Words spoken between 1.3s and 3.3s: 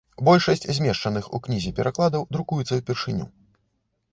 у кнізе перакладаў друкуецца ўпершыню.